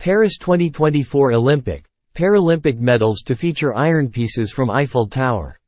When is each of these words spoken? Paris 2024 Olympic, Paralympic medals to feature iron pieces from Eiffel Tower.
Paris 0.00 0.38
2024 0.38 1.32
Olympic, 1.32 1.84
Paralympic 2.14 2.78
medals 2.78 3.20
to 3.20 3.36
feature 3.36 3.76
iron 3.76 4.08
pieces 4.08 4.50
from 4.50 4.70
Eiffel 4.70 5.06
Tower. 5.06 5.59